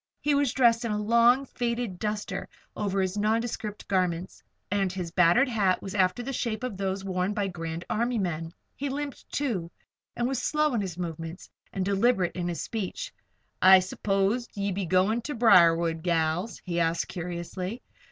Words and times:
He 0.19 0.33
was 0.33 0.51
dressed 0.51 0.83
in 0.83 0.89
a 0.91 0.97
long, 0.97 1.45
faded 1.45 1.99
"duster" 1.99 2.49
over 2.75 2.99
his 3.01 3.15
other 3.15 3.21
nondescript 3.21 3.87
garments, 3.87 4.41
and 4.71 4.91
his 4.91 5.11
battered 5.11 5.47
hat 5.47 5.79
was 5.83 5.93
after 5.93 6.23
the 6.23 6.33
shape 6.33 6.63
of 6.63 6.75
those 6.75 7.05
worn 7.05 7.35
by 7.35 7.47
Grand 7.49 7.85
Army 7.87 8.17
men. 8.17 8.51
He 8.75 8.89
limped, 8.89 9.31
too, 9.31 9.69
and 10.15 10.27
was 10.27 10.41
slow 10.41 10.73
in 10.73 10.81
his 10.81 10.97
movements 10.97 11.51
and 11.71 11.85
deliberate 11.85 12.35
in 12.35 12.47
his 12.47 12.63
speech. 12.63 13.13
"I 13.61 13.77
s'pose 13.77 14.47
ye 14.55 14.71
be 14.71 14.87
goin' 14.87 15.21
ter 15.21 15.35
Briarwood, 15.35 16.01
gals?" 16.01 16.59
he 16.65 16.79
added, 16.79 17.07
curiously. 17.07 17.83